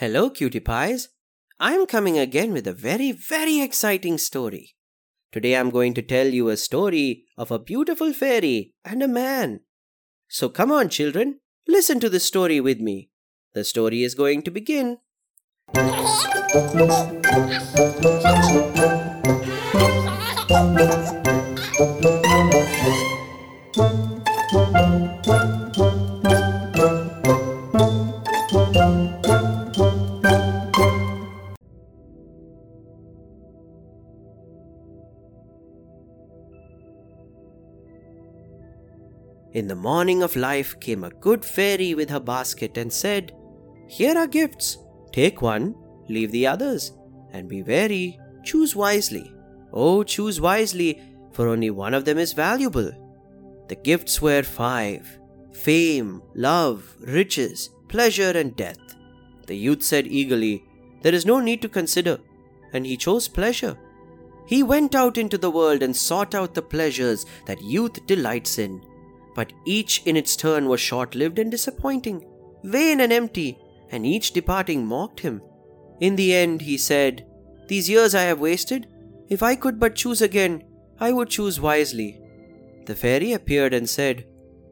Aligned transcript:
Hello, 0.00 0.30
cutie 0.30 0.60
pies. 0.60 1.08
I'm 1.58 1.84
coming 1.84 2.20
again 2.20 2.52
with 2.52 2.68
a 2.68 2.72
very, 2.72 3.10
very 3.10 3.60
exciting 3.60 4.16
story. 4.16 4.76
Today 5.32 5.56
I'm 5.56 5.70
going 5.70 5.92
to 5.94 6.02
tell 6.02 6.28
you 6.28 6.50
a 6.50 6.56
story 6.56 7.24
of 7.36 7.50
a 7.50 7.58
beautiful 7.58 8.12
fairy 8.12 8.74
and 8.84 9.02
a 9.02 9.08
man. 9.08 9.62
So 10.28 10.50
come 10.50 10.70
on, 10.70 10.88
children, 10.88 11.40
listen 11.66 11.98
to 11.98 12.08
the 12.08 12.20
story 12.20 12.60
with 12.60 12.78
me. 12.78 13.10
The 13.54 13.64
story 13.64 14.04
is 14.04 14.14
going 14.14 14.42
to 14.42 14.52
begin. 14.52 14.98
In 39.58 39.66
the 39.66 39.74
morning 39.74 40.22
of 40.22 40.36
life 40.36 40.78
came 40.78 41.02
a 41.02 41.10
good 41.10 41.44
fairy 41.44 41.92
with 41.92 42.08
her 42.10 42.20
basket 42.20 42.78
and 42.78 42.92
said, 42.92 43.32
Here 43.88 44.16
are 44.16 44.28
gifts. 44.28 44.78
Take 45.10 45.42
one, 45.42 45.74
leave 46.08 46.30
the 46.30 46.46
others, 46.46 46.92
and 47.32 47.48
be 47.48 47.64
wary, 47.64 48.20
choose 48.44 48.76
wisely. 48.76 49.34
Oh, 49.72 50.04
choose 50.04 50.40
wisely, 50.40 51.02
for 51.32 51.48
only 51.48 51.70
one 51.70 51.92
of 51.92 52.04
them 52.04 52.18
is 52.18 52.32
valuable. 52.34 52.92
The 53.66 53.74
gifts 53.74 54.22
were 54.22 54.44
five 54.44 55.18
fame, 55.52 56.22
love, 56.36 56.94
riches, 57.00 57.70
pleasure, 57.88 58.30
and 58.30 58.54
death. 58.54 58.78
The 59.48 59.56
youth 59.56 59.82
said 59.82 60.06
eagerly, 60.06 60.62
There 61.02 61.16
is 61.16 61.26
no 61.26 61.40
need 61.40 61.62
to 61.62 61.68
consider, 61.68 62.20
and 62.72 62.86
he 62.86 62.96
chose 62.96 63.26
pleasure. 63.26 63.76
He 64.46 64.62
went 64.62 64.94
out 64.94 65.18
into 65.18 65.36
the 65.36 65.50
world 65.50 65.82
and 65.82 65.96
sought 65.96 66.36
out 66.36 66.54
the 66.54 66.62
pleasures 66.62 67.26
that 67.46 67.60
youth 67.60 68.06
delights 68.06 68.60
in 68.60 68.80
but 69.34 69.52
each 69.66 70.02
in 70.04 70.16
its 70.16 70.36
turn 70.36 70.68
was 70.68 70.80
short 70.80 71.14
lived 71.14 71.38
and 71.38 71.50
disappointing, 71.50 72.24
vain 72.64 73.00
and 73.00 73.12
empty, 73.12 73.58
and 73.90 74.04
each 74.04 74.32
departing 74.32 74.86
mocked 74.86 75.20
him. 75.20 75.42
In 76.00 76.16
the 76.16 76.34
end, 76.34 76.62
he 76.62 76.76
said, 76.76 77.26
These 77.68 77.88
years 77.88 78.14
I 78.14 78.22
have 78.22 78.40
wasted. 78.40 78.86
If 79.28 79.42
I 79.42 79.54
could 79.54 79.78
but 79.78 79.94
choose 79.94 80.22
again, 80.22 80.64
I 81.00 81.12
would 81.12 81.28
choose 81.28 81.60
wisely. 81.60 82.20
The 82.86 82.94
fairy 82.94 83.32
appeared 83.32 83.74
and 83.74 83.88
said, 83.88 84.24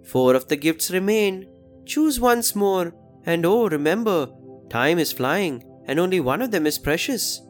Four 0.04 0.34
of 0.34 0.48
the 0.48 0.56
gifts 0.56 0.90
remain. 0.90 1.48
Choose 1.84 2.20
once 2.20 2.54
more, 2.54 2.94
and 3.24 3.44
oh, 3.44 3.68
remember, 3.68 4.28
time 4.68 4.98
is 4.98 5.12
flying, 5.12 5.64
and 5.86 5.98
only 5.98 6.20
one 6.20 6.42
of 6.42 6.50
them 6.50 6.66
is 6.66 6.78
precious. 6.78 7.40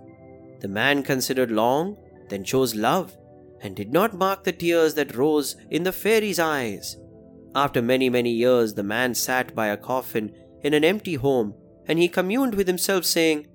The 0.60 0.68
man 0.68 1.02
considered 1.02 1.50
long, 1.50 1.96
then 2.28 2.44
chose 2.44 2.74
love, 2.74 3.16
and 3.60 3.74
did 3.74 3.92
not 3.92 4.14
mark 4.14 4.44
the 4.44 4.52
tears 4.52 4.94
that 4.94 5.16
rose 5.16 5.56
in 5.70 5.82
the 5.82 5.92
fairy's 5.92 6.38
eyes. 6.38 6.96
After 7.54 7.80
many, 7.80 8.10
many 8.10 8.30
years, 8.30 8.74
the 8.74 8.82
man 8.82 9.14
sat 9.14 9.54
by 9.54 9.68
a 9.68 9.76
coffin 9.76 10.34
in 10.62 10.74
an 10.74 10.84
empty 10.84 11.14
home, 11.14 11.54
and 11.86 11.98
he 11.98 12.08
communed 12.08 12.54
with 12.54 12.66
himself, 12.66 13.04
saying, 13.04 13.46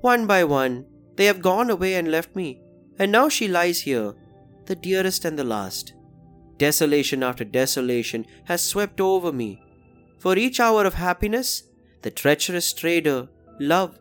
One 0.00 0.26
by 0.26 0.44
one, 0.44 0.86
they 1.16 1.24
have 1.26 1.42
gone 1.42 1.70
away 1.70 1.94
and 1.94 2.10
left 2.10 2.36
me, 2.36 2.60
and 2.98 3.10
now 3.10 3.28
she 3.28 3.48
lies 3.48 3.80
here, 3.80 4.14
the 4.66 4.76
dearest 4.76 5.24
and 5.24 5.38
the 5.38 5.44
last. 5.44 5.94
Desolation 6.58 7.22
after 7.22 7.44
desolation 7.44 8.26
has 8.44 8.62
swept 8.62 9.00
over 9.00 9.32
me. 9.32 9.62
For 10.18 10.36
each 10.36 10.60
hour 10.60 10.84
of 10.84 10.94
happiness, 10.94 11.62
the 12.02 12.10
treacherous 12.10 12.72
trader, 12.72 13.28
love, 13.60 13.98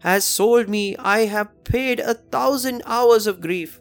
has 0.00 0.24
sold 0.24 0.68
me. 0.68 0.96
I 0.96 1.20
have 1.26 1.64
paid 1.64 2.00
a 2.00 2.14
thousand 2.14 2.82
hours 2.84 3.26
of 3.26 3.40
grief. 3.40 3.80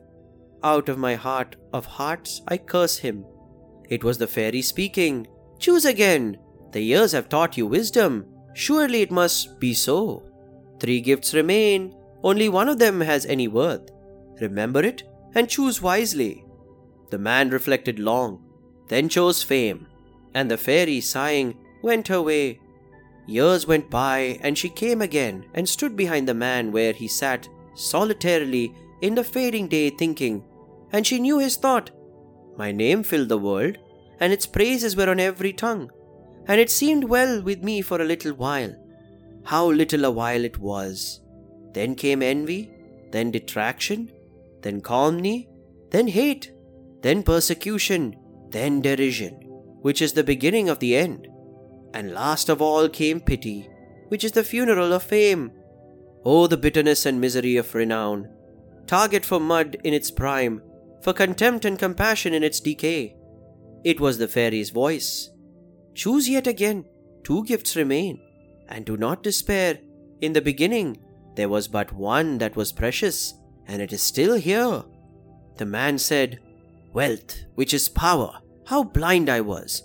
Out 0.64 0.90
of 0.90 0.98
my 0.98 1.16
heart 1.16 1.56
of 1.74 1.86
hearts, 1.86 2.42
I 2.48 2.58
curse 2.58 2.98
him 2.98 3.26
it 3.90 4.04
was 4.04 4.20
the 4.20 4.28
fairy 4.28 4.62
speaking. 4.62 5.28
Choose 5.58 5.84
again. 5.84 6.38
The 6.72 6.82
years 6.82 7.12
have 7.12 7.28
taught 7.28 7.58
you 7.58 7.66
wisdom. 7.66 8.26
Surely 8.54 9.02
it 9.02 9.12
must 9.12 9.60
be 9.60 9.74
so. 9.74 10.24
Three 10.80 11.02
gifts 11.02 11.34
remain. 11.34 11.96
Only 12.24 12.50
one 12.50 12.70
of 12.70 12.78
them 12.78 13.02
has 13.02 13.26
any 13.26 13.48
worth. 13.48 13.90
Remember 14.40 14.82
it 14.82 15.04
and 15.34 15.50
choose 15.50 15.82
wisely. 15.82 16.46
The 17.10 17.18
man 17.18 17.50
reflected 17.50 17.98
long, 17.98 18.44
then 18.88 19.10
chose 19.10 19.42
fame, 19.42 19.88
and 20.36 20.50
the 20.50 20.58
fairy, 20.58 21.02
sighing, 21.02 21.58
went 21.82 22.08
her 22.08 22.22
way. 22.22 22.60
Years 23.26 23.66
went 23.66 23.90
by, 23.90 24.40
and 24.42 24.58
she 24.58 24.70
came 24.70 25.02
again 25.02 25.46
and 25.56 25.68
stood 25.68 25.96
behind 25.96 26.28
the 26.28 26.34
man 26.34 26.72
where 26.72 26.94
he 26.94 27.08
sat 27.08 27.48
solitarily 27.74 28.76
in 29.02 29.16
the 29.16 29.24
fading 29.24 29.68
day, 29.68 29.90
thinking, 29.90 30.44
and 30.92 31.06
she 31.06 31.20
knew 31.20 31.40
his 31.40 31.56
thought 31.56 31.92
my 32.60 32.74
name 32.74 33.04
filled 33.04 33.30
the 33.30 33.38
world, 33.38 33.78
and 34.20 34.34
its 34.34 34.46
praises 34.46 34.94
were 34.94 35.10
on 35.10 35.18
every 35.18 35.54
tongue, 35.54 35.90
and 36.46 36.60
it 36.60 36.70
seemed 36.70 37.06
well 37.06 37.42
with 37.42 37.64
me 37.64 37.82
for 37.82 38.02
a 38.02 38.10
little 38.12 38.34
while. 38.34 38.76
How 39.46 39.68
little 39.68 40.04
a 40.04 40.12
while 40.12 40.44
it 40.44 40.58
was! 40.58 41.22
Then 41.72 41.96
came 41.96 42.22
envy, 42.22 42.70
then 43.12 43.32
detraction, 43.32 44.12
then 44.62 44.82
calumny, 44.82 45.48
then 45.90 46.10
hate, 46.10 46.52
then 47.02 47.24
persecution, 47.24 48.18
then 48.50 48.82
derision, 48.82 49.36
which 49.82 50.02
is 50.02 50.12
the 50.12 50.24
beginning 50.26 50.68
of 50.68 50.80
the 50.80 50.98
end. 50.98 51.30
And 51.94 52.12
last 52.12 52.50
of 52.50 52.62
all 52.62 52.90
came 52.90 53.22
pity, 53.22 53.70
which 54.10 54.26
is 54.26 54.34
the 54.34 54.44
funeral 54.44 54.92
of 54.92 55.04
fame. 55.04 55.54
Oh, 56.26 56.46
the 56.48 56.58
bitterness 56.58 57.06
and 57.06 57.22
misery 57.22 57.56
of 57.56 57.74
renown! 57.74 58.28
Target 58.86 59.24
for 59.24 59.40
mud 59.40 59.78
in 59.86 59.94
its 59.94 60.12
prime, 60.12 60.62
for 61.02 61.14
contempt 61.14 61.66
and 61.66 61.80
compassion 61.80 62.34
in 62.34 62.44
its 62.44 62.60
decay. 62.60 63.16
It 63.84 64.00
was 64.00 64.18
the 64.18 64.28
fairy's 64.28 64.70
voice. 64.70 65.30
Choose 65.96 66.30
yet 66.30 66.48
again, 66.48 66.86
two 67.24 67.44
gifts 67.46 67.76
remain, 67.76 68.20
and 68.68 68.86
do 68.86 68.98
not 68.98 69.24
despair. 69.24 69.80
In 70.22 70.34
the 70.34 70.42
beginning, 70.42 70.98
there 71.36 71.50
was 71.50 71.68
but 71.68 71.94
one 71.94 72.38
that 72.40 72.56
was 72.56 72.72
precious, 72.72 73.34
and 73.68 73.82
it 73.82 73.94
is 73.94 74.02
still 74.02 74.36
here. 74.36 74.84
The 75.58 75.66
man 75.66 75.98
said, 75.98 76.40
Wealth, 76.94 77.44
which 77.56 77.74
is 77.74 77.88
power, 77.88 78.40
how 78.66 78.84
blind 78.84 79.30
I 79.30 79.42
was. 79.42 79.84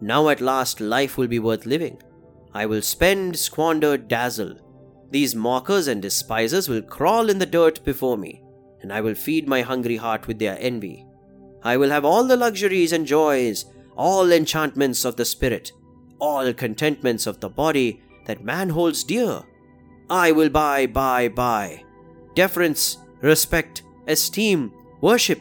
Now 0.00 0.28
at 0.28 0.40
last 0.40 0.80
life 0.80 1.16
will 1.16 1.28
be 1.28 1.38
worth 1.38 1.66
living. 1.66 2.00
I 2.54 2.66
will 2.66 2.82
spend, 2.82 3.38
squander, 3.38 3.96
dazzle. 3.96 4.56
These 5.10 5.34
mockers 5.34 5.86
and 5.88 6.02
despisers 6.02 6.68
will 6.68 6.82
crawl 6.82 7.30
in 7.30 7.38
the 7.38 7.46
dirt 7.46 7.84
before 7.84 8.16
me 8.16 8.42
and 8.82 8.92
I 8.92 9.00
will 9.00 9.14
feed 9.14 9.48
my 9.48 9.62
hungry 9.62 9.96
heart 9.96 10.26
with 10.26 10.38
their 10.38 10.56
envy. 10.60 11.04
I 11.62 11.76
will 11.76 11.90
have 11.90 12.04
all 12.04 12.24
the 12.24 12.36
luxuries 12.36 12.92
and 12.92 13.06
joys, 13.06 13.64
all 13.96 14.30
enchantments 14.30 15.04
of 15.04 15.16
the 15.16 15.24
spirit, 15.24 15.72
all 16.18 16.52
contentments 16.52 17.26
of 17.26 17.40
the 17.40 17.48
body 17.48 18.02
that 18.26 18.44
man 18.44 18.68
holds 18.68 19.04
dear. 19.04 19.42
I 20.08 20.32
will 20.32 20.48
buy, 20.48 20.86
buy, 20.86 21.28
buy. 21.28 21.84
Deference, 22.34 22.98
respect, 23.20 23.82
esteem, 24.06 24.72
worship, 25.00 25.40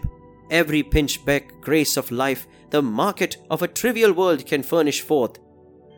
every 0.50 0.84
pinchbeck 0.84 1.62
grace 1.62 1.98
of 1.98 2.12
life 2.12 2.48
the 2.70 2.82
market 2.82 3.38
of 3.50 3.62
a 3.62 3.68
trivial 3.68 4.12
world 4.12 4.46
can 4.46 4.62
furnish 4.62 5.02
forth. 5.02 5.40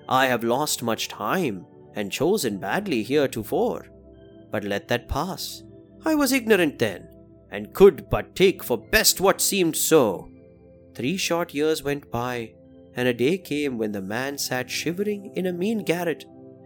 I 0.08 0.28
have 0.28 0.44
lost 0.44 0.84
much 0.84 1.08
time 1.08 1.66
and 1.96 2.12
chosen 2.12 2.58
badly 2.58 3.04
heretofore. 3.04 3.88
But 4.52 4.64
let 4.64 4.88
that 4.88 5.08
pass. 5.08 5.64
I 6.06 6.16
was 6.16 6.32
ignorant 6.32 6.80
then, 6.80 7.08
and 7.52 7.74
could 7.74 8.10
but 8.10 8.36
take 8.36 8.64
for 8.64 8.78
best 8.78 9.20
what 9.20 9.42
seemed 9.42 9.76
so. 9.76 10.30
Three 10.96 11.18
short 11.18 11.54
years 11.54 11.84
went 11.84 12.12
by, 12.12 12.54
and 12.96 13.08
a 13.08 13.14
day 13.14 13.38
came 13.38 13.78
when 13.78 13.92
the 13.92 14.02
man 14.02 14.38
sat 14.38 14.70
shivering 14.70 15.32
in 15.36 15.46
a 15.46 15.54
mean 15.54 15.84
garret, 15.84 16.26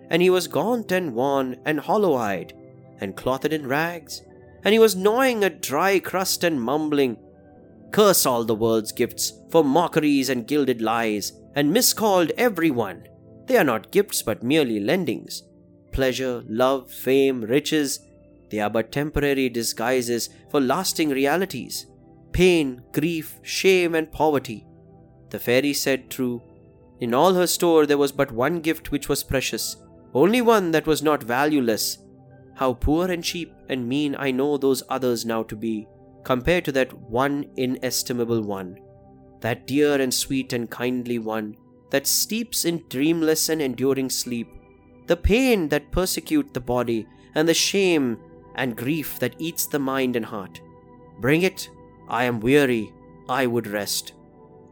and 0.10 0.22
he 0.22 0.30
was 0.30 0.48
gaunt 0.48 0.92
and 0.92 1.14
wan 1.14 1.58
and 1.66 1.80
hollow 1.80 2.16
eyed, 2.16 2.54
and 3.00 3.16
clothed 3.16 3.54
in 3.54 3.68
rags, 3.68 4.22
and 4.64 4.74
he 4.74 4.80
was 4.80 4.96
gnawing 4.96 5.44
a 5.44 5.50
dry 5.50 6.00
crust 6.00 6.44
and 6.44 6.62
mumbling, 6.62 7.18
Curse 7.94 8.26
all 8.26 8.44
the 8.44 8.56
world's 8.56 8.92
gifts 8.92 9.34
for 9.52 9.64
mockeries 9.64 10.28
and 10.28 10.48
gilded 10.48 10.82
lies, 10.82 11.32
and 11.54 11.72
miscalled 11.72 12.32
every 12.38 12.72
one. 12.72 13.08
They 13.46 13.56
are 13.56 13.64
not 13.64 13.92
gifts 13.92 14.24
but 14.24 14.42
merely 14.42 14.80
lendings. 14.80 15.44
Pleasure, 15.92 16.44
love, 16.48 16.90
fame, 16.90 17.42
riches, 17.42 18.00
they 18.54 18.60
are 18.60 18.70
but 18.70 18.92
temporary 18.92 19.50
disguises 19.50 20.30
for 20.52 20.62
lasting 20.62 21.10
realities 21.10 21.88
pain, 22.34 22.82
grief, 22.92 23.40
shame, 23.42 23.96
and 23.96 24.12
poverty. 24.12 24.66
The 25.30 25.40
fairy 25.40 25.74
said 25.74 26.10
true. 26.10 26.42
In 27.00 27.14
all 27.14 27.34
her 27.34 27.48
store 27.48 27.88
there 27.88 27.98
was 27.98 28.12
but 28.12 28.32
one 28.32 28.60
gift 28.60 28.92
which 28.92 29.10
was 29.10 29.24
precious, 29.24 29.78
only 30.14 30.42
one 30.42 30.70
that 30.72 30.86
was 30.86 31.02
not 31.02 31.24
valueless. 31.24 31.98
How 32.56 32.74
poor 32.74 33.10
and 33.10 33.24
cheap 33.24 33.56
and 33.70 33.90
mean 33.90 34.16
I 34.20 34.30
know 34.30 34.58
those 34.58 34.84
others 34.88 35.26
now 35.26 35.42
to 35.44 35.56
be, 35.56 35.88
compared 36.24 36.66
to 36.66 36.72
that 36.74 36.94
one 36.94 37.46
inestimable 37.56 38.44
one, 38.44 38.78
that 39.42 39.66
dear 39.66 40.00
and 40.00 40.14
sweet 40.14 40.54
and 40.54 40.70
kindly 40.70 41.18
one, 41.18 41.56
that 41.90 42.06
steeps 42.06 42.66
in 42.66 42.84
dreamless 42.90 43.50
and 43.50 43.64
enduring 43.64 44.12
sleep, 44.12 44.48
the 45.08 45.18
pain 45.18 45.70
that 45.70 45.92
persecute 45.92 46.54
the 46.54 46.62
body, 46.62 47.08
and 47.34 47.48
the 47.48 47.54
shame 47.54 48.20
and 48.56 48.76
grief 48.78 49.20
that 49.20 49.36
eats 49.40 49.66
the 49.66 49.80
mind 49.80 50.16
and 50.16 50.26
heart. 50.26 50.62
Bring 51.20 51.44
it, 51.44 51.70
I 52.08 52.26
am 52.26 52.40
weary, 52.40 52.92
I 53.30 53.48
would 53.48 53.68
rest. 53.68 54.14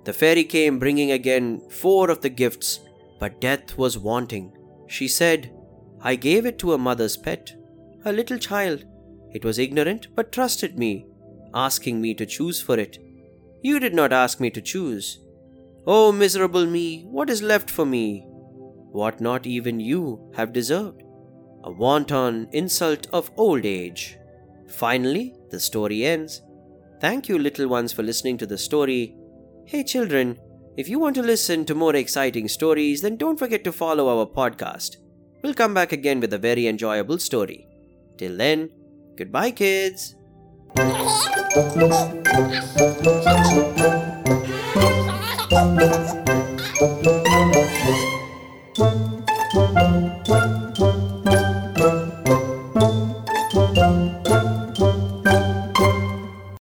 The 0.04 0.14
fairy 0.14 0.44
came 0.44 0.80
bringing 0.80 1.12
again 1.12 1.62
four 1.70 2.10
of 2.10 2.22
the 2.22 2.30
gifts, 2.30 2.80
but 3.20 3.40
death 3.40 3.78
was 3.78 3.98
wanting. 3.98 4.52
She 4.88 5.08
said, 5.08 5.54
I 6.02 6.16
gave 6.16 6.46
it 6.46 6.58
to 6.60 6.74
a 6.74 6.78
mother's 6.78 7.18
pet, 7.18 7.54
a 8.04 8.12
little 8.12 8.40
child. 8.40 8.84
It 9.32 9.46
was 9.46 9.60
ignorant, 9.60 10.08
but 10.16 10.32
trusted 10.32 10.78
me, 10.78 11.06
asking 11.54 12.02
me 12.02 12.14
to 12.16 12.26
choose 12.26 12.60
for 12.60 12.78
it. 12.78 12.98
You 13.62 13.80
did 13.80 13.94
not 13.94 14.12
ask 14.12 14.40
me 14.40 14.50
to 14.50 14.62
choose. 14.62 15.20
Oh, 15.86 16.12
miserable 16.12 16.66
me, 16.66 17.04
what 17.04 17.30
is 17.30 17.42
left 17.42 17.70
for 17.70 17.86
me? 17.86 18.26
What 18.92 19.22
not 19.22 19.46
even 19.46 19.80
you 19.80 20.32
have 20.36 20.52
deserved? 20.52 21.04
A 21.64 21.72
wanton 21.72 22.48
insult 22.52 23.08
of 23.14 23.32
old 23.38 23.66
age. 23.66 24.18
Finally, 24.68 25.36
the 25.50 25.60
story 25.60 26.06
ends. 26.06 26.42
Thank 27.00 27.28
you, 27.30 27.38
little 27.38 27.68
ones, 27.68 27.94
for 27.94 28.04
listening 28.04 28.38
to 28.38 28.46
the 28.46 28.58
story. 28.58 29.16
Hey, 29.66 29.84
children, 29.84 30.40
if 30.78 30.88
you 30.88 31.00
want 31.00 31.16
to 31.16 31.22
listen 31.22 31.66
to 31.66 31.76
more 31.76 31.96
exciting 31.96 32.48
stories, 32.48 33.02
then 33.02 33.18
don't 33.18 33.38
forget 33.38 33.64
to 33.66 33.72
follow 33.72 34.08
our 34.08 34.26
podcast. 34.26 34.98
We'll 35.44 35.54
come 35.54 35.74
back 35.74 35.92
again 35.92 36.20
with 36.20 36.34
a 36.34 36.38
very 36.38 36.68
enjoyable 36.68 37.20
story. 37.20 37.68
Till 38.18 38.38
then, 38.38 38.70
goodbye, 39.18 39.52
kids. 39.52 40.16